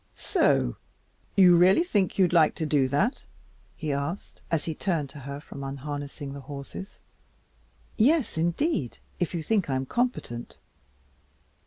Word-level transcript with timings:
"So 0.15 0.77
you 1.35 1.55
really 1.55 1.83
think 1.83 2.17
you'd 2.17 2.33
like 2.33 2.55
to 2.55 2.65
do 2.65 2.87
that?" 2.87 3.23
he 3.75 3.93
asked, 3.93 4.41
as 4.49 4.65
he 4.65 4.73
turned 4.73 5.11
to 5.11 5.19
her 5.19 5.39
from 5.39 5.63
unharnessing 5.63 6.33
the 6.33 6.39
horses. 6.39 7.01
"Yes, 7.97 8.35
indeed, 8.35 8.97
if 9.19 9.35
you 9.35 9.43
think 9.43 9.69
I'm 9.69 9.85
competent." 9.85 10.57